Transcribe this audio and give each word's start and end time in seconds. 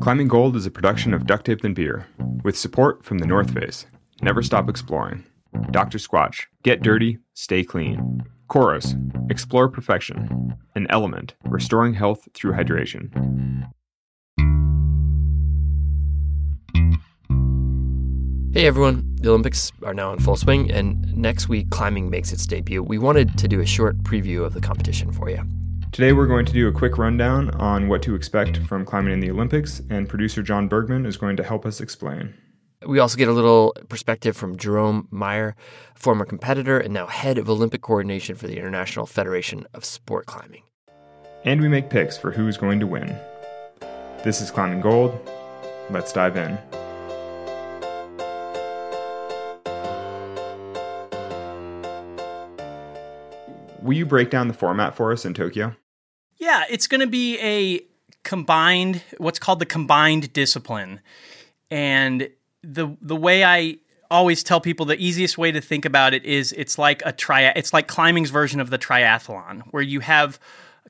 Climbing 0.00 0.28
Gold 0.28 0.56
is 0.56 0.66
a 0.66 0.70
production 0.70 1.14
of 1.14 1.26
Duct 1.26 1.46
Tape 1.46 1.64
and 1.64 1.74
Beer, 1.74 2.06
with 2.44 2.56
support 2.56 3.04
from 3.04 3.18
the 3.18 3.26
North 3.26 3.52
Face. 3.52 3.86
Never 4.22 4.42
stop 4.42 4.68
exploring. 4.68 5.24
Dr. 5.70 5.98
Squatch, 5.98 6.46
get 6.62 6.82
dirty, 6.82 7.18
stay 7.34 7.64
clean. 7.64 8.22
Coros, 8.48 8.94
explore 9.30 9.68
perfection. 9.68 10.54
An 10.74 10.86
LMNT, 10.88 11.32
restoring 11.44 11.94
health 11.94 12.28
through 12.34 12.52
hydration. 12.52 13.10
Hey 18.52 18.66
everyone, 18.66 19.16
the 19.16 19.28
Olympics 19.28 19.72
are 19.82 19.94
now 19.94 20.12
in 20.12 20.18
full 20.18 20.36
swing, 20.36 20.70
and 20.70 21.16
next 21.16 21.48
week 21.48 21.70
climbing 21.70 22.10
makes 22.10 22.32
its 22.32 22.46
debut. 22.46 22.82
We 22.82 22.98
wanted 22.98 23.36
to 23.38 23.48
do 23.48 23.60
a 23.60 23.66
short 23.66 23.98
preview 23.98 24.44
of 24.44 24.54
the 24.54 24.60
competition 24.60 25.12
for 25.12 25.28
you. 25.28 25.42
Today 25.96 26.12
we're 26.12 26.26
going 26.26 26.44
to 26.44 26.52
do 26.52 26.68
a 26.68 26.72
quick 26.72 26.98
rundown 26.98 27.48
on 27.52 27.88
what 27.88 28.02
to 28.02 28.14
expect 28.14 28.58
from 28.58 28.84
climbing 28.84 29.14
in 29.14 29.20
the 29.20 29.30
Olympics, 29.30 29.80
and 29.88 30.06
producer 30.06 30.42
John 30.42 30.68
Burgman 30.68 31.06
is 31.06 31.16
going 31.16 31.38
to 31.38 31.42
help 31.42 31.64
us 31.64 31.80
explain. 31.80 32.34
We 32.86 32.98
also 32.98 33.16
get 33.16 33.28
a 33.28 33.32
little 33.32 33.74
perspective 33.88 34.36
from 34.36 34.58
Jerome 34.58 35.08
Meyer, 35.10 35.56
former 35.94 36.26
competitor 36.26 36.78
and 36.78 36.92
now 36.92 37.06
head 37.06 37.38
of 37.38 37.48
Olympic 37.48 37.80
coordination 37.80 38.36
for 38.36 38.46
the 38.46 38.58
International 38.58 39.06
Federation 39.06 39.66
of 39.72 39.86
Sport 39.86 40.26
Climbing. 40.26 40.64
And 41.46 41.62
we 41.62 41.68
make 41.68 41.88
picks 41.88 42.18
for 42.18 42.30
who's 42.30 42.58
going 42.58 42.78
to 42.80 42.86
win. 42.86 43.18
This 44.22 44.42
is 44.42 44.50
Climbing 44.50 44.82
Gold. 44.82 45.18
Let's 45.88 46.12
dive 46.12 46.36
in. 46.36 46.58
Will 53.80 53.94
you 53.94 54.04
break 54.04 54.28
down 54.28 54.48
the 54.48 54.52
format 54.52 54.94
for 54.94 55.10
us 55.10 55.24
in 55.24 55.32
Tokyo? 55.32 55.74
Yeah, 56.38 56.64
it's 56.68 56.86
going 56.86 57.00
to 57.00 57.06
be 57.06 57.38
a 57.40 57.80
combined, 58.22 59.02
what's 59.18 59.38
called 59.38 59.58
the 59.58 59.66
combined 59.66 60.32
discipline. 60.32 61.00
And 61.70 62.28
the 62.62 62.96
the 63.00 63.16
way 63.16 63.44
I 63.44 63.78
always 64.10 64.42
tell 64.42 64.60
people 64.60 64.86
the 64.86 65.00
easiest 65.02 65.36
way 65.38 65.50
to 65.52 65.60
think 65.60 65.84
about 65.84 66.14
it 66.14 66.24
is 66.24 66.52
it's 66.52 66.78
like 66.78 67.02
a 67.04 67.12
tri 67.12 67.42
it's 67.56 67.72
like 67.72 67.88
climbing's 67.88 68.30
version 68.30 68.60
of 68.60 68.70
the 68.70 68.78
triathlon 68.78 69.62
where 69.70 69.82
you 69.82 69.98
have 70.00 70.38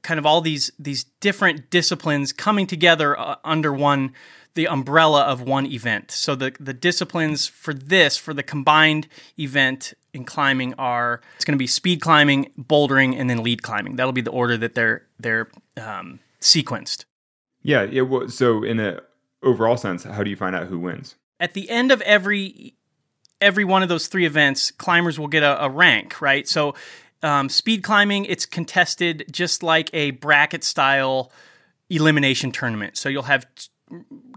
kind 0.02 0.18
of 0.18 0.26
all 0.26 0.40
these 0.40 0.70
these 0.78 1.04
different 1.20 1.70
disciplines 1.70 2.32
coming 2.32 2.66
together 2.66 3.18
uh, 3.18 3.36
under 3.44 3.72
one 3.72 4.12
the 4.56 4.66
umbrella 4.66 5.22
of 5.22 5.40
one 5.40 5.66
event. 5.66 6.10
So 6.10 6.34
the 6.34 6.52
the 6.58 6.74
disciplines 6.74 7.46
for 7.46 7.72
this 7.72 8.16
for 8.16 8.34
the 8.34 8.42
combined 8.42 9.06
event 9.38 9.94
in 10.12 10.24
climbing 10.24 10.74
are 10.74 11.20
it's 11.36 11.44
going 11.44 11.56
to 11.56 11.58
be 11.58 11.68
speed 11.68 12.00
climbing, 12.00 12.50
bouldering, 12.58 13.16
and 13.18 13.30
then 13.30 13.44
lead 13.44 13.62
climbing. 13.62 13.96
That'll 13.96 14.12
be 14.12 14.20
the 14.20 14.32
order 14.32 14.56
that 14.56 14.74
they're 14.74 15.06
they're 15.20 15.48
um, 15.76 16.18
sequenced. 16.40 17.04
Yeah. 17.62 17.82
It 17.84 18.08
was, 18.08 18.36
so 18.36 18.64
in 18.64 18.80
a 18.80 19.00
overall 19.42 19.76
sense, 19.76 20.02
how 20.02 20.24
do 20.24 20.30
you 20.30 20.36
find 20.36 20.56
out 20.56 20.66
who 20.66 20.78
wins? 20.78 21.14
At 21.38 21.54
the 21.54 21.70
end 21.70 21.92
of 21.92 22.00
every 22.02 22.74
every 23.40 23.64
one 23.64 23.82
of 23.82 23.88
those 23.88 24.08
three 24.08 24.26
events, 24.26 24.70
climbers 24.70 25.18
will 25.18 25.28
get 25.28 25.42
a, 25.42 25.64
a 25.64 25.68
rank, 25.68 26.20
right? 26.20 26.48
So 26.48 26.74
um, 27.22 27.48
speed 27.48 27.82
climbing, 27.82 28.24
it's 28.24 28.46
contested 28.46 29.26
just 29.30 29.62
like 29.62 29.90
a 29.92 30.12
bracket 30.12 30.64
style 30.64 31.30
elimination 31.90 32.52
tournament. 32.52 32.96
So 32.96 33.08
you'll 33.08 33.24
have 33.24 33.46
t- 33.54 33.68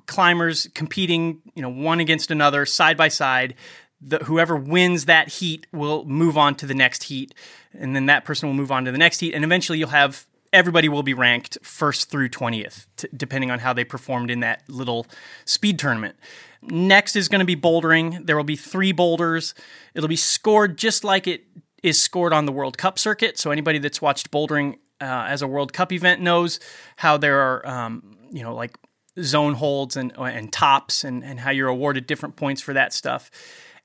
climbers 0.06 0.68
competing, 0.74 1.42
you 1.56 1.62
know, 1.62 1.70
one 1.70 2.00
against 2.00 2.32
another, 2.32 2.66
side 2.66 2.98
by 2.98 3.08
side 3.08 3.56
the, 4.02 4.20
whoever 4.20 4.56
wins 4.56 5.06
that 5.06 5.28
heat 5.28 5.68
will 5.72 6.06
move 6.06 6.38
on 6.38 6.56
to 6.56 6.66
the 6.66 6.74
next 6.74 7.04
heat, 7.04 7.34
and 7.74 7.96
then 7.96 8.06
that 8.06 8.26
person 8.26 8.48
will 8.48 8.56
move 8.56 8.72
on 8.72 8.86
to 8.86 8.92
the 8.92 8.98
next 8.98 9.20
heat, 9.20 9.34
and 9.34 9.44
eventually 9.44 9.80
you'll 9.80 9.90
have 9.90 10.26
everybody 10.52 10.90
will 10.90 11.04
be 11.04 11.14
ranked 11.14 11.60
first 11.62 12.10
through 12.10 12.28
20th, 12.28 12.88
t- 12.98 13.08
depending 13.16 13.52
on 13.52 13.60
how 13.60 13.72
they 13.72 13.84
performed 13.84 14.32
in 14.32 14.40
that 14.40 14.64
little 14.68 15.06
speed 15.46 15.78
tournament. 15.78 16.16
Next 16.64 17.16
is 17.16 17.30
going 17.30 17.40
to 17.40 17.46
be 17.46 17.56
bouldering. 17.56 18.26
There 18.26 18.36
will 18.36 18.44
be 18.44 18.56
three 18.56 18.92
boulders. 18.92 19.54
It'll 19.94 20.10
be 20.10 20.16
scored 20.16 20.76
just 20.76 21.04
like 21.04 21.28
it 21.28 21.44
is 21.84 22.02
scored 22.02 22.34
on 22.34 22.48
the 22.48 22.52
World 22.52 22.80
Cup 22.80 22.98
circuit. 22.98 23.38
So 23.38 23.52
anybody 23.52 23.78
that's 23.78 24.02
watched 24.02 24.32
bouldering 24.32 24.80
uh, 25.00 25.26
as 25.28 25.44
a 25.44 25.48
World 25.48 25.72
Cup 25.72 25.92
event 25.92 26.20
knows 26.20 26.60
how 26.96 27.18
there 27.18 27.40
are, 27.40 27.68
um, 27.68 28.18
you 28.32 28.42
know, 28.42 28.56
like 28.56 28.76
zone 29.22 29.54
holds 29.54 29.96
and 29.98 30.14
uh, 30.18 30.24
and 30.24 30.52
tops, 30.52 31.04
and 31.04 31.24
and 31.24 31.40
how 31.40 31.52
you're 31.52 31.68
awarded 31.68 32.08
different 32.08 32.36
points 32.36 32.62
for 32.62 32.74
that 32.74 32.94
stuff. 32.94 33.32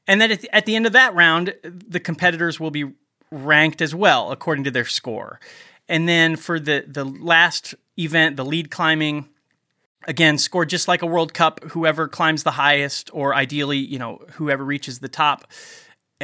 And 0.06 0.20
then 0.20 0.30
at 0.32 0.40
the, 0.40 0.54
at 0.54 0.66
the 0.66 0.76
end 0.76 0.86
of 0.86 0.92
that 0.92 1.14
round, 1.14 1.54
the 1.62 2.00
competitors 2.00 2.60
will 2.60 2.70
be 2.70 2.92
ranked 3.30 3.80
as 3.80 3.94
well 3.94 4.30
according 4.30 4.64
to 4.64 4.70
their 4.70 4.84
score. 4.84 5.40
And 5.88 6.08
then 6.08 6.36
for 6.36 6.60
the 6.60 6.84
the 6.86 7.04
last 7.04 7.74
event, 7.98 8.36
the 8.36 8.44
lead 8.44 8.70
climbing, 8.70 9.28
again 10.06 10.38
scored 10.38 10.68
just 10.68 10.88
like 10.88 11.02
a 11.02 11.06
World 11.06 11.34
Cup. 11.34 11.62
Whoever 11.70 12.08
climbs 12.08 12.42
the 12.42 12.52
highest, 12.52 13.10
or 13.12 13.34
ideally, 13.34 13.78
you 13.78 13.98
know, 13.98 14.22
whoever 14.32 14.64
reaches 14.64 14.98
the 14.98 15.08
top, 15.08 15.46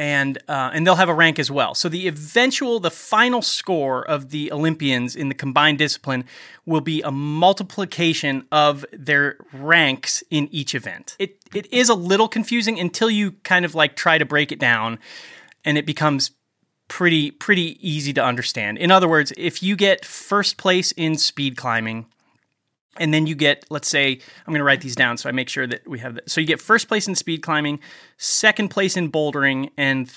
and 0.01 0.39
uh, 0.47 0.71
and 0.73 0.85
they'll 0.85 0.95
have 0.95 1.09
a 1.09 1.13
rank 1.13 1.37
as 1.37 1.51
well. 1.51 1.75
So 1.75 1.87
the 1.87 2.07
eventual, 2.07 2.79
the 2.79 2.89
final 2.89 3.43
score 3.43 4.03
of 4.03 4.31
the 4.31 4.51
Olympians 4.51 5.15
in 5.15 5.29
the 5.29 5.35
combined 5.35 5.77
discipline 5.77 6.25
will 6.65 6.81
be 6.81 7.03
a 7.03 7.11
multiplication 7.11 8.47
of 8.51 8.83
their 8.91 9.37
ranks 9.53 10.23
in 10.31 10.49
each 10.51 10.73
event. 10.73 11.15
It 11.19 11.37
it 11.53 11.71
is 11.71 11.87
a 11.87 11.93
little 11.93 12.27
confusing 12.27 12.79
until 12.79 13.11
you 13.11 13.33
kind 13.43 13.63
of 13.63 13.75
like 13.75 13.95
try 13.95 14.17
to 14.17 14.25
break 14.25 14.51
it 14.51 14.57
down, 14.57 14.97
and 15.63 15.77
it 15.77 15.85
becomes 15.85 16.31
pretty 16.87 17.29
pretty 17.29 17.77
easy 17.87 18.11
to 18.13 18.25
understand. 18.25 18.79
In 18.79 18.89
other 18.89 19.07
words, 19.07 19.31
if 19.37 19.61
you 19.61 19.75
get 19.75 20.03
first 20.03 20.57
place 20.57 20.91
in 20.93 21.15
speed 21.15 21.57
climbing 21.57 22.07
and 22.99 23.13
then 23.13 23.25
you 23.25 23.35
get 23.35 23.65
let's 23.69 23.87
say 23.87 24.19
i'm 24.45 24.51
going 24.51 24.59
to 24.59 24.65
write 24.65 24.81
these 24.81 24.95
down 24.95 25.17
so 25.17 25.29
i 25.29 25.31
make 25.31 25.49
sure 25.49 25.65
that 25.65 25.87
we 25.87 25.99
have 25.99 26.15
that 26.15 26.29
so 26.29 26.41
you 26.41 26.47
get 26.47 26.59
first 26.59 26.87
place 26.87 27.07
in 27.07 27.15
speed 27.15 27.41
climbing 27.41 27.79
second 28.17 28.69
place 28.69 28.97
in 28.97 29.11
bouldering 29.11 29.69
and 29.77 30.11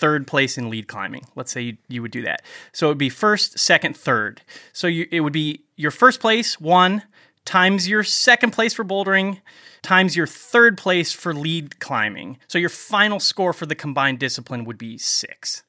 third 0.00 0.26
place 0.26 0.56
in 0.56 0.70
lead 0.70 0.88
climbing. 0.88 1.26
Let's 1.36 1.52
say 1.52 1.60
you, 1.60 1.76
you 1.88 2.00
would 2.00 2.10
do 2.10 2.22
that. 2.22 2.42
So 2.72 2.86
it 2.86 2.92
would 2.92 2.98
be 2.98 3.10
first 3.10 3.58
second 3.58 3.94
third. 3.96 4.40
So 4.72 4.86
you, 4.86 5.06
it 5.12 5.20
would 5.20 5.32
be 5.32 5.64
your 5.76 5.90
first 5.90 6.20
place 6.20 6.58
one 6.58 7.02
times 7.44 7.86
your 7.86 8.02
second 8.02 8.52
place 8.52 8.72
for 8.72 8.82
bouldering 8.82 9.40
times 9.82 10.16
your 10.16 10.26
third 10.26 10.78
place 10.78 11.12
for 11.12 11.34
lead 11.34 11.80
climbing. 11.80 12.38
So 12.48 12.58
your 12.58 12.70
final 12.70 13.20
score 13.20 13.52
for 13.52 13.66
the 13.66 13.74
combined 13.74 14.18
discipline 14.18 14.64
would 14.64 14.78
be 14.78 14.96
six. 14.96 15.62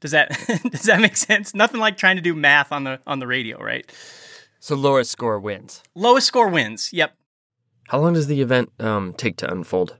Does 0.00 0.10
that 0.12 0.30
does 0.70 0.84
that 0.84 1.00
make 1.00 1.16
sense? 1.16 1.54
Nothing 1.54 1.80
like 1.80 1.98
trying 1.98 2.16
to 2.16 2.22
do 2.22 2.34
math 2.34 2.72
on 2.72 2.84
the 2.84 3.00
on 3.06 3.18
the 3.18 3.26
radio 3.26 3.62
right 3.62 3.90
so 4.66 4.74
lowest 4.74 5.12
score 5.12 5.38
wins. 5.38 5.82
Lowest 5.94 6.26
score 6.26 6.48
wins. 6.48 6.92
Yep. 6.92 7.14
How 7.88 8.00
long 8.00 8.14
does 8.14 8.26
the 8.26 8.40
event 8.40 8.72
um, 8.80 9.14
take 9.16 9.36
to 9.36 9.50
unfold? 9.50 9.96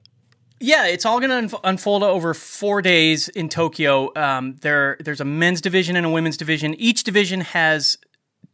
Yeah, 0.59 0.87
it's 0.87 1.05
all 1.05 1.21
going 1.21 1.49
to 1.49 1.61
unfold 1.63 2.03
over 2.03 2.35
four 2.35 2.83
days 2.83 3.29
in 3.29 3.49
Tokyo. 3.49 4.11
Um, 4.17 4.57
there, 4.63 4.97
there's 4.99 5.21
a 5.21 5.25
men's 5.25 5.61
division 5.61 5.95
and 5.95 6.05
a 6.05 6.11
women's 6.11 6.37
division. 6.37 6.75
Each 6.75 7.05
division 7.05 7.43
has 7.43 7.97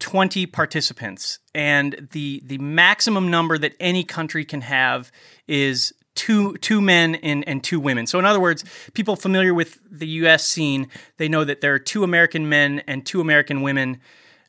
20 0.01 0.45
participants, 0.47 1.39
and 1.55 2.09
the 2.13 2.43
the 2.45 2.59
maximum 2.59 3.31
number 3.31 3.57
that 3.57 3.75
any 3.79 4.05
country 4.05 4.45
can 4.45 4.63
have 4.63 5.13
is 5.47 5.95
two 6.15 6.57
two 6.59 6.81
men 6.81 7.15
and, 7.17 7.47
and 7.49 7.63
two 7.63 7.79
women. 7.79 8.07
So 8.07 8.19
in 8.19 8.25
other 8.25 8.41
words, 8.41 8.65
people 8.95 9.17
familiar 9.17 9.55
with 9.55 9.79
the 9.89 10.09
US 10.09 10.47
scene, 10.47 10.89
they 11.19 11.29
know 11.29 11.45
that 11.45 11.61
there 11.61 11.73
are 11.73 11.79
two 11.79 12.05
American 12.05 12.49
men 12.49 12.83
and 12.87 13.07
two 13.07 13.21
American 13.21 13.63
women 13.63 14.01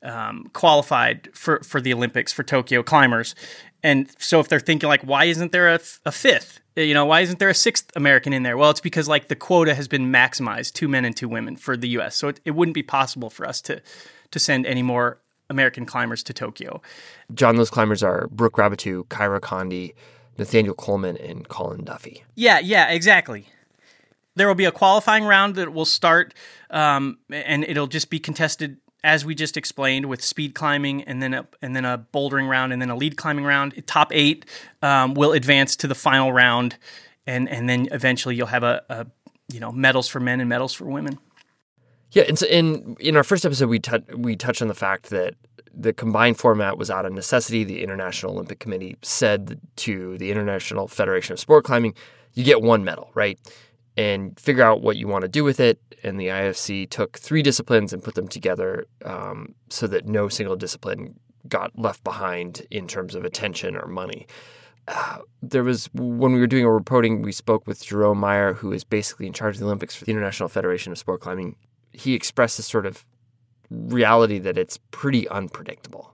um, 0.04 0.50
qualified 0.54 1.30
for, 1.34 1.60
for 1.64 1.82
the 1.82 1.94
Olympics 1.94 2.32
for 2.32 2.44
Tokyo 2.44 2.84
climbers. 2.84 3.36
And 3.82 4.10
so 4.18 4.40
if 4.40 4.48
they're 4.48 4.60
thinking 4.60 4.88
like, 4.88 5.02
why 5.02 5.26
isn't 5.26 5.52
there 5.52 5.74
a, 5.74 5.80
a 6.06 6.12
fifth? 6.12 6.62
You 6.76 6.94
know, 6.94 7.06
why 7.06 7.22
isn't 7.22 7.40
there 7.40 7.50
a 7.50 7.56
sixth 7.56 7.92
American 7.96 8.34
in 8.34 8.44
there? 8.44 8.58
Well, 8.58 8.72
it's 8.72 8.82
because 8.82 9.08
like 9.08 9.28
the 9.28 9.36
quota 9.36 9.76
has 9.76 9.88
been 9.88 10.12
maximized, 10.12 10.74
two 10.74 10.88
men 10.88 11.06
and 11.06 11.16
two 11.16 11.30
women 11.30 11.56
for 11.56 11.78
the 11.78 11.90
U.S. 11.90 12.16
So 12.16 12.30
it, 12.30 12.40
it 12.46 12.52
wouldn't 12.52 12.74
be 12.74 12.84
possible 12.84 13.30
for 13.30 13.48
us 13.48 13.62
to 13.62 13.82
to 14.32 14.40
send 14.40 14.66
any 14.66 14.82
more 14.82 15.20
American 15.50 15.86
climbers 15.86 16.24
to 16.24 16.34
Tokyo. 16.34 16.82
John, 17.36 17.56
those 17.56 17.70
climbers 17.70 18.02
are 18.02 18.28
Brooke 18.32 18.56
Raboutou, 18.56 19.06
Kyra 19.06 19.40
Condie, 19.40 19.94
Nathaniel 20.40 20.74
Coleman, 20.74 21.18
and 21.18 21.48
Colin 21.48 21.84
Duffy. 21.84 22.24
Yeah, 22.34 22.60
yeah, 22.60 22.90
exactly. 22.90 23.50
There 24.36 24.48
will 24.48 24.56
be 24.56 24.66
a 24.66 24.72
qualifying 24.72 25.26
round 25.26 25.56
that 25.56 25.72
will 25.72 25.86
start, 25.86 26.34
um, 26.72 27.20
and 27.30 27.64
it'll 27.66 27.86
just 27.86 28.10
be 28.10 28.18
contested 28.18 28.78
as 29.04 29.26
we 29.26 29.36
just 29.36 29.58
explained, 29.58 30.06
with 30.06 30.24
speed 30.24 30.56
climbing 30.56 31.04
and 31.04 31.22
then 31.22 31.34
a, 31.34 31.48
and 31.62 31.76
then 31.76 31.86
a 31.86 32.06
bouldering 32.14 32.50
round 32.50 32.72
and 32.72 32.82
then 32.82 32.90
a 32.90 32.96
lead 32.96 33.18
climbing 33.18 33.46
round. 33.46 33.82
Top 33.86 34.12
eight 34.14 34.46
um, 34.82 35.14
will 35.14 35.34
advance 35.34 35.76
to 35.78 35.88
the 35.88 35.96
final 35.96 36.32
round, 36.32 36.78
and 37.28 37.50
and 37.50 37.70
then 37.70 37.88
eventually 37.92 38.36
you'll 38.36 38.48
have 38.48 38.64
a, 38.64 38.84
a 38.90 39.08
you 39.52 39.60
know 39.60 39.72
medals 39.72 40.08
for 40.08 40.20
men 40.20 40.40
and 40.40 40.50
medals 40.50 40.74
for 40.74 40.86
women. 40.86 41.20
Yeah, 42.12 42.24
and 42.28 42.38
so 42.38 42.46
in 42.46 42.96
in 43.00 43.18
our 43.18 43.24
first 43.24 43.46
episode, 43.46 43.70
we 43.70 43.80
t- 43.80 43.98
we 44.16 44.36
touched 44.36 44.62
on 44.62 44.68
the 44.68 44.76
fact 44.76 45.10
that 45.10 45.36
the 45.74 45.92
combined 45.92 46.38
format 46.38 46.78
was 46.78 46.90
out 46.92 47.06
of 47.06 47.12
necessity. 47.12 47.64
The 47.64 47.82
International 47.82 48.34
Olympic 48.34 48.60
Committee 48.60 48.98
said 49.02 49.60
to 49.78 50.18
the 50.20 50.32
International 50.32 50.88
Federation 50.88 51.34
of 51.34 51.40
Sport 51.40 51.66
Climbing, 51.66 51.96
"You 52.34 52.44
get 52.44 52.62
one 52.62 52.84
medal, 52.84 53.10
right?" 53.16 53.40
And 53.98 54.40
figure 54.40 54.64
out 54.64 54.82
what 54.82 54.98
you 54.98 55.08
want 55.08 55.24
to 55.24 55.28
do 55.28 55.44
with 55.44 55.60
it. 55.60 55.80
And 56.04 56.20
the 56.20 56.28
IFC 56.28 56.90
took 56.90 57.18
three 57.18 57.42
disciplines 57.42 57.94
and 57.94 58.04
put 58.04 58.16
them 58.16 58.28
together 58.28 58.86
um, 59.06 59.56
so 59.70 59.88
that 59.88 60.06
no 60.06 60.28
single 60.28 60.56
discipline 60.56 61.20
got 61.48 61.78
left 61.78 62.04
behind 62.04 62.66
in 62.72 62.88
terms 62.88 63.16
of 63.16 63.26
attention 63.26 63.76
or 63.76 63.88
money. 63.88 64.28
Uh, 64.88 65.20
there 65.42 65.64
was 65.64 65.90
when 65.94 66.34
we 66.34 66.40
were 66.40 66.48
doing 66.48 66.66
our 66.66 66.74
reporting, 66.74 67.22
we 67.22 67.32
spoke 67.32 67.68
with 67.68 67.86
Jerome 67.86 68.18
Meyer, 68.18 68.54
who 68.54 68.74
is 68.74 68.84
basically 68.84 69.28
in 69.28 69.34
charge 69.34 69.56
of 69.56 69.60
the 69.60 69.66
Olympics 69.66 69.96
for 69.96 70.04
the 70.04 70.12
International 70.12 70.50
Federation 70.50 70.92
of 70.92 70.98
Sport 70.98 71.22
Climbing. 71.22 71.56
He 71.94 72.14
expressed 72.14 72.58
this 72.58 72.68
sort 72.68 72.86
of 72.86 73.06
reality 73.70 74.40
that 74.40 74.58
it's 74.58 74.78
pretty 74.92 75.28
unpredictable. 75.30 76.14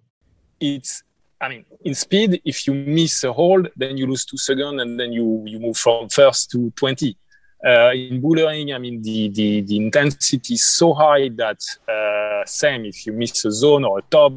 It's 0.60 1.04
I 1.42 1.50
mean, 1.50 1.66
in 1.86 1.96
speed, 1.96 2.42
if 2.44 2.68
you 2.68 2.74
miss 2.74 3.24
a 3.24 3.31
hold, 3.31 3.70
then 3.78 3.98
you 3.98 4.08
lose 4.08 4.26
two 4.26 4.38
seconds, 4.38 4.81
and 4.81 5.00
then 5.00 5.14
you 5.14 5.44
you 5.48 5.60
move 5.60 5.78
from 5.78 6.10
first 6.10 6.52
to 6.52 6.72
twenty. 6.72 7.18
Uh, 7.66 7.92
in 7.94 8.22
bouldering, 8.22 8.74
I 8.74 8.78
mean, 8.78 9.02
the, 9.02 9.30
the, 9.30 9.62
the 9.62 9.78
intensity 9.78 10.54
is 10.54 10.66
so 10.66 10.94
high 10.94 11.30
that 11.30 11.62
uh, 11.88 12.46
same 12.46 12.86
if 12.86 13.06
you 13.06 13.14
miss 13.14 13.44
a 13.46 13.52
zone 13.52 13.84
or 13.84 14.00
a 14.00 14.02
top, 14.04 14.34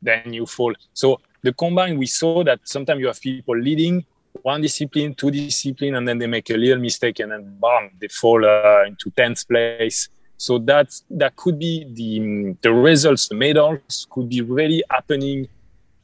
then 0.00 0.32
you 0.32 0.46
fall. 0.46 0.72
So 0.94 1.20
the 1.42 1.52
combine, 1.52 1.98
we 1.98 2.06
saw 2.06 2.42
that 2.44 2.60
sometimes 2.64 3.00
you 3.00 3.08
have 3.08 3.20
people 3.20 3.58
leading 3.58 4.04
one 4.42 4.62
discipline, 4.62 5.14
two 5.14 5.30
discipline, 5.30 5.96
and 5.96 6.08
then 6.08 6.18
they 6.18 6.26
make 6.26 6.48
a 6.50 6.56
little 6.56 6.78
mistake, 6.78 7.20
and 7.20 7.32
then 7.32 7.58
bam, 7.60 7.90
they 8.00 8.08
fall 8.08 8.42
uh, 8.44 8.84
into 8.86 9.10
tenth 9.10 9.46
place. 9.46 10.08
So 10.38 10.58
that 10.60 10.98
that 11.10 11.36
could 11.36 11.58
be 11.58 11.84
the 11.92 12.56
the 12.62 12.72
results, 12.72 13.28
the 13.28 13.34
medals 13.34 14.06
could 14.10 14.30
be 14.30 14.40
really 14.40 14.82
happening 14.88 15.46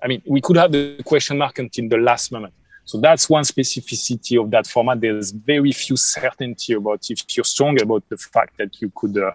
I 0.03 0.09
mean, 0.09 0.23
we 0.27 0.41
could 0.41 0.56
have 0.56 0.73
the 0.73 1.03
question 1.05 1.39
mark 1.39 1.59
until 1.59 1.89
the 1.89 1.97
last 1.97 2.31
moment. 2.32 2.55
So 2.87 3.00
that's 3.00 3.29
one 3.29 3.43
specificity 3.43 4.41
of 4.41 4.50
that 4.53 4.67
format. 4.67 5.00
There's 5.00 5.33
very 5.33 5.73
few 5.73 5.97
certainty 5.97 6.73
about 6.73 7.11
if 7.11 7.37
you're 7.37 7.44
strong 7.44 7.81
about 7.83 8.09
the 8.09 8.17
fact 8.17 8.56
that 8.59 8.81
you 8.81 8.91
could 8.94 9.19
uh, 9.19 9.33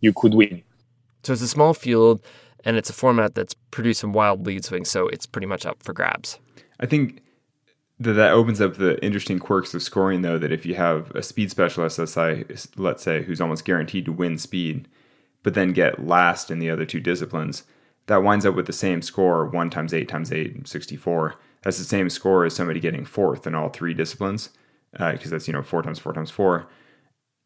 you 0.00 0.12
could 0.12 0.34
win. 0.34 0.62
So 1.24 1.32
it's 1.32 1.42
a 1.42 1.48
small 1.48 1.74
field, 1.74 2.24
and 2.64 2.76
it's 2.76 2.90
a 2.90 2.92
format 2.92 3.34
that's 3.34 3.54
producing 3.72 4.12
wild 4.12 4.46
lead 4.46 4.64
swings. 4.64 4.90
So 4.90 5.08
it's 5.08 5.26
pretty 5.26 5.46
much 5.46 5.66
up 5.66 5.82
for 5.82 5.92
grabs. 5.92 6.38
I 6.78 6.86
think 6.86 7.20
that 7.98 8.12
that 8.12 8.32
opens 8.32 8.60
up 8.60 8.76
the 8.76 9.02
interesting 9.04 9.40
quirks 9.40 9.74
of 9.74 9.82
scoring, 9.82 10.22
though. 10.22 10.38
That 10.38 10.52
if 10.52 10.64
you 10.64 10.76
have 10.76 11.10
a 11.16 11.22
speed 11.22 11.50
specialist, 11.50 11.98
let's 11.98 12.12
say, 12.12 12.44
let's 12.76 13.02
say, 13.02 13.24
who's 13.24 13.40
almost 13.40 13.64
guaranteed 13.64 14.04
to 14.04 14.12
win 14.12 14.38
speed, 14.38 14.86
but 15.42 15.54
then 15.54 15.72
get 15.72 16.06
last 16.06 16.48
in 16.48 16.60
the 16.60 16.70
other 16.70 16.86
two 16.86 17.00
disciplines 17.00 17.64
that 18.06 18.22
winds 18.22 18.44
up 18.44 18.54
with 18.54 18.66
the 18.66 18.72
same 18.72 19.02
score 19.02 19.46
1 19.46 19.70
times 19.70 19.94
8 19.94 20.08
times 20.08 20.32
8 20.32 20.68
64 20.68 21.34
that's 21.64 21.78
the 21.78 21.84
same 21.84 22.08
score 22.10 22.44
as 22.44 22.54
somebody 22.54 22.78
getting 22.78 23.04
fourth 23.04 23.46
in 23.46 23.54
all 23.54 23.70
three 23.70 23.94
disciplines 23.94 24.50
because 24.92 25.26
uh, 25.26 25.30
that's 25.30 25.48
you 25.48 25.52
know 25.52 25.62
4 25.62 25.82
times 25.82 25.98
4 25.98 26.12
times 26.12 26.30
4 26.30 26.68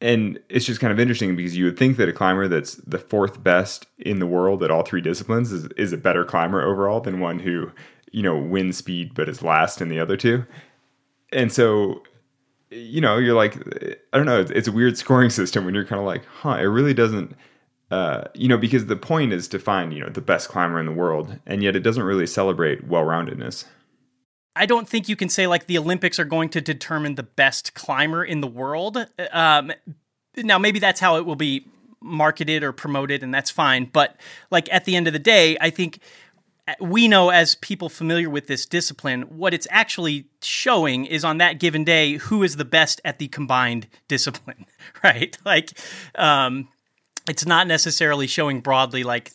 and 0.01 0.39
it's 0.49 0.67
just 0.67 0.81
kind 0.81 0.93
of 0.93 1.01
interesting 1.01 1.35
because 1.35 1.57
you 1.57 1.65
would 1.65 1.79
think 1.79 1.97
that 1.97 2.09
a 2.09 2.13
climber 2.13 2.47
that's 2.47 2.75
the 2.77 2.99
fourth 2.99 3.43
best 3.43 3.87
in 3.99 4.19
the 4.19 4.27
world 4.27 4.63
at 4.63 4.71
all 4.71 4.83
three 4.83 5.01
disciplines 5.01 5.51
is, 5.51 5.67
is 5.77 5.93
a 5.93 5.97
better 5.97 6.25
climber 6.25 6.63
overall 6.63 7.01
than 7.01 7.21
one 7.21 7.39
who 7.39 7.71
you 8.13 8.23
know 8.23 8.37
wins 8.37 8.77
speed 8.77 9.15
but 9.15 9.29
is 9.29 9.43
last 9.43 9.81
in 9.81 9.89
the 9.89 9.99
other 9.99 10.17
two 10.17 10.45
and 11.33 11.53
so 11.53 12.03
you 12.71 13.01
know 13.01 13.17
you're 13.17 13.35
like 13.35 13.57
i 14.13 14.17
don't 14.17 14.27
know 14.27 14.45
it's, 14.51 14.69
a 14.69 14.73
weird 14.73 14.99
scoring 14.99 15.31
system 15.41 15.65
when 15.65 15.75
you're 15.75 15.87
kind 15.87 16.01
of 16.01 16.07
like 16.07 16.25
huh 16.27 16.57
it 16.57 16.65
really 16.65 16.95
doesn't 16.95 17.35
uh, 17.91 18.25
you 18.35 18.49
know, 18.49 18.59
because 18.59 18.85
the 18.87 18.97
point 18.97 19.33
is 19.33 19.49
to 19.49 19.59
find, 19.59 19.95
you 19.95 20.01
know, 20.01 20.11
the 20.11 20.21
best 20.21 20.49
climber 20.49 20.79
in 20.79 20.85
the 20.85 20.93
world, 20.93 21.39
and 21.47 21.63
yet 21.63 21.75
it 21.75 21.81
doesn't 21.81 22.03
really 22.03 22.27
celebrate 22.27 22.87
well-roundedness. 22.87 23.65
I 24.59 24.67
don't 24.67 24.89
think 24.89 25.09
you 25.09 25.15
can 25.15 25.29
say 25.29 25.47
like 25.47 25.67
the 25.67 25.79
Olympics 25.79 26.19
are 26.19 26.25
going 26.25 26.49
to 26.51 26.61
determine 26.61 27.15
the 27.15 27.23
best 27.23 27.75
climber 27.75 28.25
in 28.25 28.41
the 28.41 28.49
world. 28.49 29.07
Um, 29.31 29.73
now, 30.37 30.59
maybe 30.59 30.81
that's 30.81 30.99
how 30.99 31.17
it 31.17 31.25
will 31.25 31.37
be 31.37 31.67
marketed 32.01 32.65
or 32.65 32.73
promoted, 32.73 33.23
and 33.23 33.33
that's 33.33 33.51
fine. 33.51 33.85
But 33.85 34.17
like 34.51 34.73
at 34.73 34.85
the 34.85 34.97
end 34.97 35.07
of 35.07 35.13
the 35.13 35.21
day, 35.21 35.57
I 35.61 35.71
think 35.71 36.01
uh, 36.67 36.75
we 36.81 37.07
know 37.07 37.31
as 37.31 37.55
people 37.55 37.89
familiar 37.89 38.29
with 38.29 38.49
this 38.49 38.67
discipline, 38.67 39.23
what 39.23 39.55
it's 39.55 39.69
actually 39.71 40.27
showing 40.43 41.07
is 41.07 41.25
on 41.25 41.39
that 41.39 41.61
given 41.61 41.85
day 41.85 42.17
who 42.17 42.43
is 42.43 42.57
the 42.57 42.65
best 42.65 43.01
at 43.05 43.21
the 43.21 43.29
combined 43.29 43.87
discipline, 44.09 44.67
right? 45.05 45.39
Like, 45.45 45.71
um, 46.17 46.69
it's 47.29 47.47
not 47.47 47.69
necessarily 47.69 48.27
showing 48.27 48.61
broadly 48.61 49.05
like 49.05 49.33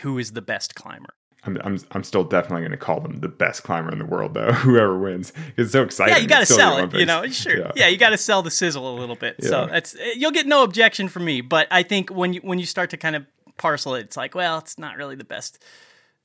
who 0.00 0.18
is 0.18 0.32
the 0.32 0.42
best 0.42 0.74
climber. 0.74 1.14
I'm, 1.44 1.58
I'm, 1.64 1.78
I'm 1.90 2.04
still 2.04 2.22
definitely 2.22 2.60
going 2.60 2.70
to 2.70 2.76
call 2.76 3.00
them 3.00 3.18
the 3.20 3.28
best 3.28 3.64
climber 3.64 3.90
in 3.90 3.98
the 3.98 4.04
world, 4.04 4.34
though. 4.34 4.52
Whoever 4.52 4.98
wins, 4.98 5.32
it's 5.56 5.72
so 5.72 5.82
exciting. 5.82 6.14
Yeah, 6.14 6.20
you 6.20 6.28
got 6.28 6.40
to 6.40 6.46
sell 6.46 6.78
it. 6.78 6.94
You 6.94 7.06
know, 7.06 7.26
sure. 7.28 7.58
Yeah, 7.58 7.72
yeah 7.74 7.88
you 7.88 7.96
got 7.96 8.10
to 8.10 8.18
sell 8.18 8.42
the 8.42 8.50
sizzle 8.50 8.88
a 8.88 8.96
little 8.98 9.16
bit. 9.16 9.36
Yeah. 9.40 9.48
So 9.48 9.66
that's 9.66 9.96
you'll 10.16 10.30
get 10.30 10.46
no 10.46 10.62
objection 10.62 11.08
from 11.08 11.24
me. 11.24 11.40
But 11.40 11.68
I 11.70 11.82
think 11.82 12.10
when 12.10 12.32
you 12.32 12.40
when 12.42 12.58
you 12.58 12.66
start 12.66 12.90
to 12.90 12.96
kind 12.96 13.16
of 13.16 13.26
parcel 13.56 13.94
it, 13.96 14.02
it's 14.02 14.16
like, 14.16 14.34
well, 14.34 14.58
it's 14.58 14.78
not 14.78 14.96
really 14.96 15.16
the 15.16 15.24
best 15.24 15.62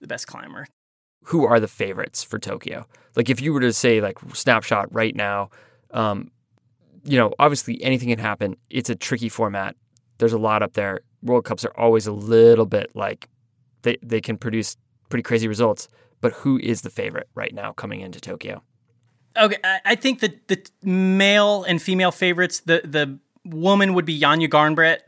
the 0.02 0.08
best 0.08 0.28
climber. 0.28 0.68
Who 1.24 1.46
are 1.46 1.60
the 1.60 1.68
favorites 1.68 2.24
for 2.24 2.38
Tokyo? 2.40 2.86
Like, 3.16 3.30
if 3.30 3.42
you 3.42 3.52
were 3.54 3.62
to 3.62 3.74
say 3.74 4.02
like 4.02 4.19
snapshot 4.34 4.94
right 4.94 5.16
now, 5.16 5.50
um, 5.92 6.31
you 7.04 7.18
know, 7.18 7.34
obviously 7.40 7.84
anything 7.84 8.10
can 8.10 8.19
happen. 8.19 8.56
It's 8.69 8.90
a 8.90 8.96
tricky 8.96 9.30
format 9.30 9.75
there's 10.18 10.34
a 10.34 10.38
lot 10.38 10.64
up 10.64 10.74
there. 10.74 11.02
World 11.22 11.46
Cups 11.46 11.66
are 11.66 11.74
always 11.78 12.08
a 12.08 12.12
little 12.12 12.66
bit 12.66 12.92
like 12.96 13.28
they 13.84 13.98
they 14.02 14.22
can 14.22 14.38
produce 14.38 14.78
pretty 15.09 15.24
crazy 15.24 15.48
results. 15.48 15.88
But 16.21 16.33
who 16.33 16.57
is 16.57 16.81
the 16.81 16.89
favorite 16.89 17.30
right 17.36 17.54
now 17.54 17.74
coming 17.74 18.01
into 18.01 18.19
Tokyo? 18.19 18.63
Okay, 19.38 19.57
I 19.86 19.95
think 19.95 20.21
that 20.21 20.48
the 20.48 20.65
male 20.81 21.63
and 21.63 21.81
female 21.81 22.12
favorites, 22.12 22.62
the 22.62 22.81
the 22.83 23.19
woman 23.45 23.94
would 23.94 24.06
be 24.06 24.19
Janja 24.19 24.50
Garnbret. 24.50 25.00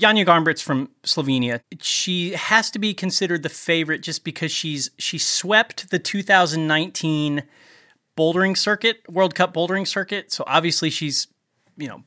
Janja 0.00 0.24
Garnbret's 0.24 0.62
from 0.62 0.90
Slovenia. 1.04 1.60
She 1.80 2.32
has 2.32 2.70
to 2.70 2.78
be 2.78 2.94
considered 2.94 3.42
the 3.42 3.48
favorite 3.48 4.02
just 4.02 4.24
because 4.24 4.52
she's 4.52 4.90
she 4.98 5.18
swept 5.18 5.90
the 5.90 5.98
2019 5.98 7.42
bouldering 8.16 8.56
circuit, 8.56 8.98
World 9.08 9.34
Cup 9.34 9.54
bouldering 9.54 9.86
circuit. 9.86 10.32
So 10.32 10.44
obviously 10.46 10.90
she's, 10.90 11.28
you 11.76 11.88
know, 11.88 12.04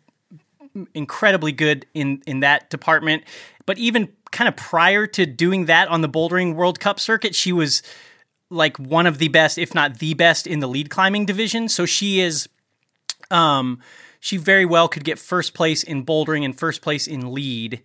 incredibly 0.93 1.51
good 1.51 1.85
in 1.93 2.21
in 2.25 2.41
that 2.41 2.69
department. 2.69 3.23
But 3.65 3.77
even 3.77 4.09
kind 4.31 4.47
of 4.47 4.55
prior 4.55 5.07
to 5.07 5.25
doing 5.25 5.65
that 5.65 5.87
on 5.87 6.01
the 6.01 6.09
bouldering 6.09 6.55
World 6.55 6.79
Cup 6.79 6.99
circuit, 6.99 7.35
she 7.35 7.51
was 7.51 7.81
like 8.49 8.77
one 8.77 9.07
of 9.07 9.17
the 9.17 9.27
best, 9.29 9.57
if 9.57 9.73
not 9.73 9.99
the 9.99 10.13
best, 10.13 10.45
in 10.45 10.59
the 10.59 10.67
lead 10.67 10.89
climbing 10.89 11.25
division. 11.25 11.67
So 11.67 11.85
she 11.85 12.19
is, 12.19 12.47
um, 13.31 13.79
she 14.19 14.37
very 14.37 14.65
well 14.65 14.87
could 14.87 15.03
get 15.03 15.17
first 15.17 15.53
place 15.53 15.83
in 15.83 16.05
bouldering 16.05 16.45
and 16.45 16.57
first 16.57 16.81
place 16.81 17.07
in 17.07 17.33
lead. 17.33 17.81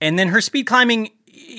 And 0.00 0.18
then 0.18 0.28
her 0.28 0.40
speed 0.40 0.66
climbing, 0.66 1.10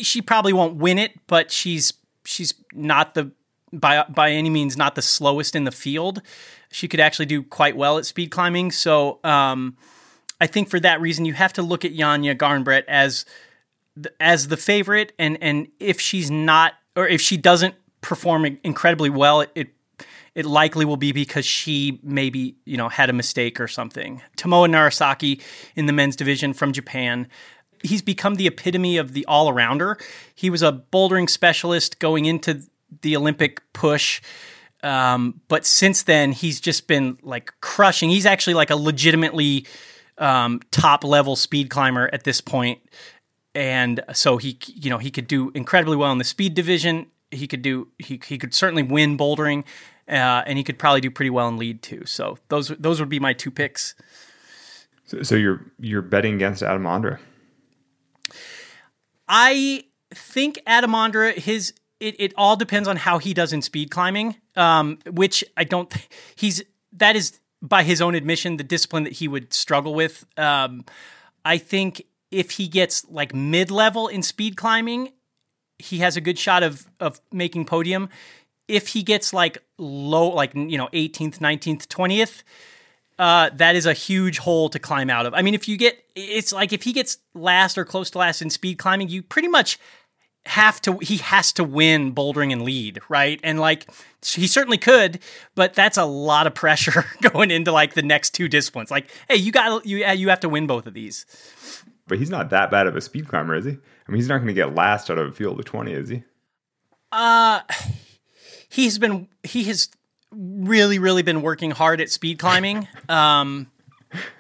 she 0.01 0.21
probably 0.21 0.53
won't 0.53 0.75
win 0.75 0.97
it, 1.00 1.13
but 1.27 1.51
she's 1.51 1.94
she's 2.25 2.53
not 2.73 3.13
the 3.13 3.31
by 3.71 4.03
by 4.09 4.31
any 4.31 4.50
means 4.50 4.75
not 4.75 4.95
the 4.95 5.01
slowest 5.01 5.56
in 5.56 5.63
the 5.63 5.71
field. 5.71 6.21
She 6.71 6.88
could 6.88 6.99
actually 6.99 7.28
do 7.28 7.44
quite 7.44 7.78
well 7.78 7.97
at 7.97 8.06
speed 8.06 8.31
climbing. 8.31 8.71
So 8.71 9.19
um, 9.23 9.78
I 10.39 10.47
think 10.47 10.69
for 10.69 10.80
that 10.80 11.01
reason, 11.01 11.25
you 11.25 11.33
have 11.33 11.54
to 11.54 11.61
look 11.61 11.85
at 11.85 11.94
Janja 11.94 12.35
Garnbret 12.35 12.83
as 12.87 13.25
the, 13.95 14.11
as 14.19 14.47
the 14.49 14.57
favorite, 14.57 15.13
and 15.18 15.37
and 15.42 15.68
if 15.80 15.99
she's 15.99 16.30
not, 16.30 16.73
or 16.95 17.07
if 17.07 17.21
she 17.21 17.37
doesn't 17.37 17.75
perform 18.01 18.45
incredibly 18.63 19.09
well, 19.09 19.42
it, 19.42 19.51
it 19.56 19.68
it 20.35 20.45
likely 20.45 20.83
will 20.83 20.97
be 20.97 21.13
because 21.13 21.45
she 21.45 21.99
maybe 22.04 22.57
you 22.65 22.77
know 22.77 22.89
had 22.89 23.09
a 23.09 23.13
mistake 23.13 23.59
or 23.59 23.68
something. 23.68 24.21
Tomoa 24.37 24.69
Narasaki 24.69 25.42
in 25.75 25.85
the 25.85 25.94
men's 25.94 26.15
division 26.15 26.54
from 26.54 26.73
Japan. 26.73 27.27
He's 27.83 28.01
become 28.01 28.35
the 28.35 28.47
epitome 28.47 28.97
of 28.97 29.13
the 29.13 29.25
all 29.25 29.51
arounder. 29.51 30.01
He 30.33 30.49
was 30.49 30.61
a 30.61 30.83
bouldering 30.92 31.30
specialist 31.30 31.99
going 31.99 32.25
into 32.25 32.61
the 33.01 33.15
Olympic 33.15 33.61
push. 33.73 34.21
Um, 34.83 35.42
but 35.47 35.65
since 35.65 36.04
then, 36.04 36.31
he's 36.31 36.59
just 36.59 36.87
been 36.87 37.18
like 37.21 37.54
crushing. 37.61 38.09
He's 38.09 38.25
actually 38.25 38.54
like 38.54 38.69
a 38.69 38.75
legitimately 38.75 39.65
um, 40.18 40.62
top 40.72 41.04
level 41.04 41.36
speed 41.36 41.69
climber 41.69 42.10
at 42.14 42.24
this 42.24 42.42
point, 42.42 42.80
and 43.54 44.02
so 44.14 44.38
he 44.38 44.57
you 44.68 44.90
know 44.90 44.98
he 44.98 45.12
could 45.12 45.28
do 45.28 45.52
incredibly 45.54 45.98
well 45.98 46.12
in 46.12 46.18
the 46.18 46.24
speed 46.24 46.54
division. 46.54 47.07
He 47.31 47.48
could 47.48 47.62
do 47.62 47.88
he 48.00 48.19
he 48.26 48.38
could 48.38 48.54
certainly 48.54 48.84
win 48.84 49.18
bouldering, 49.18 49.64
uh, 50.07 50.44
and 50.45 50.57
he 50.57 50.64
could 50.64 50.78
probably 50.78 51.02
do 51.02 51.12
pretty 51.12 51.30
well 51.30 51.48
in 51.48 51.57
lead 51.57 51.81
too. 51.81 52.06
So 52.06 52.38
those 52.50 52.69
those 52.80 53.00
would 53.00 53.10
be 53.10 53.19
my 53.19 53.34
two 53.34 53.52
picks. 53.52 53.95
So, 55.06 55.22
so 55.24 55.36
you're 55.36 55.66
you're 55.80 56.02
betting 56.02 56.36
against 56.36 56.64
Adam 56.64 56.84
Ondra. 56.84 57.19
I 59.28 59.86
think 60.14 60.60
Adam 60.66 60.92
Ondra 60.92 61.34
his 61.36 61.74
it, 62.00 62.16
it 62.19 62.34
all 62.38 62.56
depends 62.56 62.88
on 62.88 62.98
how 62.98 63.19
he 63.19 63.34
does 63.34 63.54
in 63.54 63.62
speed 63.62 63.90
climbing, 63.90 64.36
um, 64.56 65.00
which 65.10 65.44
I 65.56 65.64
don't. 65.64 65.94
He's 66.36 66.64
that 66.94 67.16
is 67.16 67.40
by 67.62 67.83
his 67.83 68.02
own 68.02 68.16
admission, 68.16 68.57
the 68.57 68.64
discipline 68.64 69.04
that 69.04 69.14
he 69.14 69.28
would 69.28 69.54
struggle 69.54 69.94
with. 69.94 70.26
Um, 70.38 70.85
I 71.44 71.57
think 71.57 72.06
if 72.31 72.52
he 72.52 72.68
gets 72.68 73.06
like 73.09 73.33
mid 73.33 73.71
level 73.71 74.07
in 74.07 74.21
speed 74.21 74.57
climbing, 74.57 75.12
he 75.80 76.00
has 76.00 76.18
a 76.18 76.21
good 76.21 76.40
shot 76.40 76.64
of 76.64 76.85
of 77.00 77.19
making 77.31 77.66
podium. 77.66 78.09
If 78.68 78.90
he 78.90 79.04
gets 79.04 79.33
like 79.33 79.59
low, 79.78 80.30
like 80.30 80.56
you 80.56 80.78
know, 80.78 80.90
18th, 80.94 81.38
19th, 81.38 81.88
20th, 81.88 82.44
uh, 83.19 83.50
that 83.54 83.76
is 83.76 83.85
a 83.85 83.94
huge 83.94 84.40
hole 84.40 84.69
to 84.69 84.80
climb 84.80 85.09
out 85.09 85.26
of. 85.26 85.33
I 85.33 85.42
mean, 85.42 85.54
if 85.54 85.68
you 85.68 85.78
get, 85.78 86.04
it's 86.16 86.52
like 86.52 86.74
if 86.74 86.83
he 86.83 86.94
gets 86.94 87.18
last 87.33 87.78
or 87.78 87.85
close 87.85 88.09
to 88.12 88.18
last 88.18 88.42
in 88.42 88.50
speed 88.50 88.78
climbing, 88.78 89.09
you 89.09 89.21
pretty 89.21 89.47
much 89.47 89.80
have 90.45 90.80
to 90.81 90.97
he 90.99 91.18
has 91.18 91.52
to 91.54 91.64
win 91.64 92.14
bouldering 92.14 92.52
and 92.52 92.61
lead, 92.61 92.99
right? 93.09 93.40
And 93.44 93.59
like 93.59 93.90
he 94.23 94.47
certainly 94.47 94.78
could, 94.78 95.19
but 95.56 95.73
that's 95.73 95.97
a 95.97 96.06
lot 96.06 96.47
of 96.47 96.54
pressure 96.54 97.06
going 97.21 97.52
into 97.52 97.71
like 97.71 97.94
the 97.94 98.02
next 98.02 98.31
two 98.31 98.47
disciplines. 98.47 98.92
Like, 98.92 99.09
hey, 99.30 99.35
you 99.37 99.52
got 99.52 99.85
you 99.85 100.06
you 100.06 100.30
have 100.30 100.40
to 100.42 100.49
win 100.49 100.68
both 100.68 100.85
of 100.87 100.94
these. 100.94 101.25
But 102.07 102.19
he's 102.19 102.30
not 102.30 102.52
that 102.52 102.69
bad 102.69 102.85
of 102.85 102.95
a 102.95 103.02
speed 103.02 103.28
climber, 103.28 103.56
is 103.56 103.66
he? 103.66 103.71
I 103.71 104.11
mean, 104.11 104.18
he's 104.18 104.30
not 104.30 104.37
going 104.37 104.47
to 104.47 104.54
get 104.54 104.75
last 104.75 105.09
out 105.09 105.18
of 105.18 105.30
a 105.30 105.31
field 105.31 105.57
of 105.57 105.66
20, 105.66 105.92
is 105.92 106.09
he? 106.09 106.23
Uh 107.11 107.61
he's 108.69 108.97
been 108.97 109.28
he 109.44 109.64
has 109.66 109.90
really 110.31 110.99
really 110.99 111.23
been 111.23 111.42
working 111.42 111.71
hard 111.71 112.02
at 112.02 112.09
speed 112.09 112.40
climbing. 112.40 112.87
Um 113.09 113.71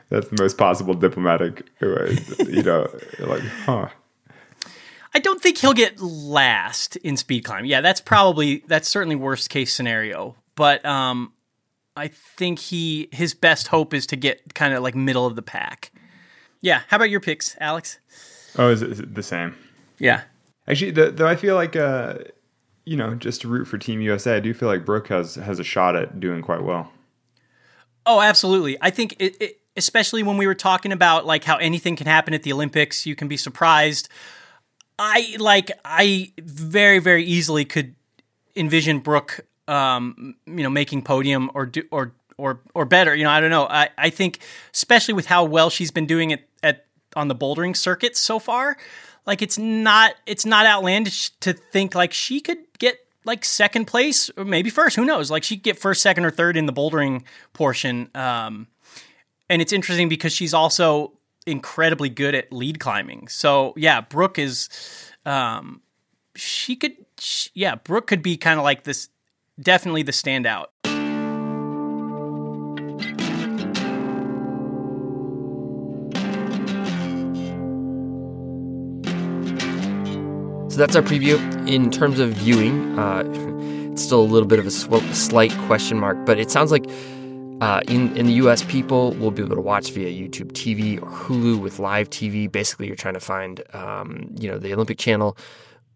That's 0.09 0.27
the 0.27 0.41
most 0.41 0.57
possible 0.57 0.93
diplomatic 0.93 1.67
you 1.81 2.63
know, 2.63 2.87
like, 3.19 3.41
huh. 3.41 3.89
I 5.15 5.19
don't 5.19 5.41
think 5.41 5.59
he'll 5.59 5.73
get 5.73 6.01
last 6.01 6.97
in 6.97 7.15
speed 7.15 7.45
climb. 7.45 7.63
Yeah, 7.63 7.79
that's 7.79 8.01
probably 8.01 8.65
that's 8.67 8.89
certainly 8.89 9.15
worst 9.15 9.49
case 9.49 9.73
scenario. 9.73 10.35
But 10.55 10.85
um, 10.85 11.31
I 11.95 12.09
think 12.09 12.59
he 12.59 13.07
his 13.13 13.33
best 13.33 13.69
hope 13.69 13.93
is 13.93 14.05
to 14.07 14.17
get 14.17 14.53
kind 14.53 14.73
of 14.73 14.83
like 14.83 14.93
middle 14.93 15.25
of 15.25 15.37
the 15.37 15.41
pack. 15.41 15.93
Yeah. 16.59 16.81
How 16.89 16.97
about 16.97 17.09
your 17.09 17.21
picks, 17.21 17.55
Alex? 17.61 17.97
Oh, 18.57 18.69
is 18.69 18.81
it, 18.81 18.91
is 18.91 18.99
it 18.99 19.15
the 19.15 19.23
same? 19.23 19.55
Yeah. 19.99 20.23
Actually, 20.67 20.91
the, 20.91 21.11
though 21.11 21.27
I 21.27 21.37
feel 21.37 21.55
like, 21.55 21.77
uh, 21.77 22.15
you 22.83 22.97
know, 22.97 23.15
just 23.15 23.41
to 23.41 23.47
root 23.47 23.65
for 23.65 23.77
Team 23.77 24.01
USA, 24.01 24.35
I 24.35 24.39
do 24.41 24.53
feel 24.53 24.67
like 24.67 24.83
Brooke 24.83 25.07
has 25.07 25.35
has 25.35 25.59
a 25.59 25.63
shot 25.63 25.95
at 25.95 26.19
doing 26.19 26.41
quite 26.41 26.61
well. 26.61 26.91
Oh, 28.05 28.19
absolutely. 28.19 28.77
I 28.81 28.89
think 28.89 29.15
it, 29.17 29.37
it, 29.39 29.61
especially 29.77 30.23
when 30.23 30.35
we 30.35 30.45
were 30.45 30.55
talking 30.55 30.91
about 30.91 31.25
like 31.25 31.45
how 31.45 31.55
anything 31.55 31.95
can 31.95 32.05
happen 32.05 32.33
at 32.33 32.43
the 32.43 32.51
Olympics, 32.51 33.05
you 33.05 33.15
can 33.15 33.29
be 33.29 33.37
surprised. 33.37 34.09
I 34.97 35.35
like 35.39 35.71
I 35.83 36.31
very 36.39 36.99
very 36.99 37.25
easily 37.25 37.65
could 37.65 37.95
envision 38.55 38.99
Brooke 38.99 39.41
um 39.67 40.35
you 40.45 40.63
know 40.63 40.69
making 40.69 41.01
podium 41.01 41.49
or 41.53 41.65
do 41.65 41.83
or 41.91 42.13
or 42.37 42.59
or 42.73 42.85
better, 42.85 43.15
you 43.15 43.23
know, 43.23 43.29
I 43.29 43.39
don't 43.39 43.49
know. 43.49 43.65
I 43.67 43.89
I 43.97 44.09
think 44.09 44.39
especially 44.73 45.13
with 45.13 45.25
how 45.25 45.43
well 45.45 45.69
she's 45.69 45.91
been 45.91 46.05
doing 46.05 46.31
it 46.31 46.47
at 46.63 46.85
on 47.15 47.27
the 47.27 47.35
bouldering 47.35 47.75
circuits 47.75 48.19
so 48.19 48.39
far, 48.39 48.77
like 49.25 49.41
it's 49.41 49.57
not 49.57 50.15
it's 50.25 50.45
not 50.45 50.65
outlandish 50.65 51.29
to 51.41 51.53
think 51.53 51.95
like 51.95 52.13
she 52.13 52.39
could 52.39 52.57
get 52.77 52.99
like 53.25 53.43
second 53.43 53.85
place 53.85 54.29
or 54.37 54.45
maybe 54.45 54.69
first, 54.69 54.95
who 54.95 55.05
knows? 55.05 55.31
Like 55.31 55.43
she 55.43 55.57
could 55.57 55.63
get 55.63 55.79
first, 55.79 56.01
second 56.01 56.25
or 56.25 56.31
third 56.31 56.57
in 56.57 56.65
the 56.65 56.73
bouldering 56.73 57.23
portion. 57.53 58.09
Um 58.15 58.67
and 59.49 59.61
it's 59.61 59.73
interesting 59.73 60.09
because 60.09 60.33
she's 60.33 60.53
also 60.53 61.13
incredibly 61.45 62.09
good 62.09 62.35
at 62.35 62.51
lead 62.51 62.79
climbing. 62.79 63.27
So 63.27 63.73
yeah, 63.77 64.01
Brooke 64.01 64.39
is, 64.39 64.69
um, 65.25 65.81
she 66.35 66.75
could, 66.75 66.95
she, 67.19 67.49
yeah, 67.53 67.75
Brooke 67.75 68.07
could 68.07 68.21
be 68.21 68.37
kind 68.37 68.59
of 68.59 68.63
like 68.63 68.83
this, 68.83 69.09
definitely 69.59 70.03
the 70.03 70.11
standout. 70.11 70.67
So 80.75 80.79
that's 80.79 80.95
our 80.97 81.01
preview. 81.01 81.39
In 81.69 81.89
terms 81.89 82.19
of 82.19 82.31
viewing, 82.31 82.99
uh, 82.99 83.23
it's 83.93 84.03
still 84.03 84.19
a 84.19 84.23
little 84.23 84.45
bit 84.45 84.59
of 84.59 84.67
a 84.67 84.71
sw- 84.71 85.15
slight 85.15 85.53
question 85.67 85.97
mark, 85.97 86.17
but 86.25 86.37
it 86.37 86.51
sounds 86.51 86.69
like 86.69 86.85
uh, 87.61 87.81
in 87.87 88.15
in 88.17 88.25
the 88.25 88.33
U.S., 88.33 88.63
people 88.63 89.13
will 89.13 89.31
be 89.31 89.41
able 89.41 89.55
to 89.55 89.61
watch 89.61 89.91
via 89.91 90.09
YouTube 90.09 90.51
TV 90.51 91.01
or 91.01 91.07
Hulu 91.07 91.59
with 91.61 91.79
live 91.79 92.09
TV. 92.09 92.51
Basically, 92.51 92.87
you're 92.87 92.95
trying 92.95 93.13
to 93.13 93.19
find 93.19 93.61
um, 93.73 94.29
you 94.37 94.49
know 94.49 94.57
the 94.57 94.73
Olympic 94.73 94.97
Channel 94.97 95.37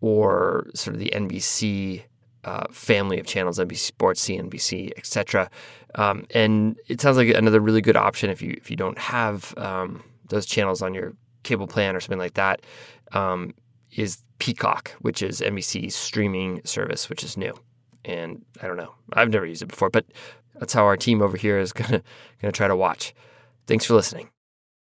or 0.01 0.67
sort 0.73 0.95
of 0.95 0.99
the 0.99 1.11
NBC 1.13 2.03
uh, 2.45 2.65
family 2.71 3.19
of 3.19 3.25
channels, 3.25 3.59
NBC 3.59 3.77
Sports, 3.77 4.25
CNBC, 4.25 4.91
etc. 4.97 5.49
Um, 5.95 6.25
and 6.33 6.77
it 6.87 7.01
sounds 7.01 7.17
like 7.17 7.27
another 7.29 7.59
really 7.59 7.81
good 7.81 7.97
option 7.97 8.29
if 8.29 8.41
you 8.41 8.55
if 8.57 8.71
you 8.71 8.77
don't 8.77 8.97
have 8.97 9.53
um, 9.57 10.03
those 10.29 10.45
channels 10.45 10.81
on 10.81 10.93
your 10.93 11.13
cable 11.43 11.67
plan 11.67 11.95
or 11.95 11.99
something 11.99 12.19
like 12.19 12.35
that. 12.35 12.61
Um, 13.11 13.53
is 13.95 14.23
Peacock, 14.37 14.91
which 15.01 15.21
is 15.21 15.41
NBC's 15.41 15.95
streaming 15.95 16.61
service, 16.63 17.09
which 17.09 17.23
is 17.23 17.37
new. 17.37 17.53
And 18.05 18.45
I 18.61 18.67
don't 18.67 18.77
know, 18.77 18.93
I've 19.13 19.29
never 19.29 19.45
used 19.45 19.61
it 19.61 19.67
before, 19.67 19.89
but 19.89 20.05
that's 20.59 20.73
how 20.73 20.85
our 20.85 20.97
team 20.97 21.21
over 21.21 21.37
here 21.37 21.57
is 21.57 21.73
gonna 21.73 22.03
gonna 22.41 22.51
try 22.51 22.67
to 22.67 22.75
watch. 22.75 23.13
Thanks 23.67 23.85
for 23.85 23.93
listening. 23.93 24.29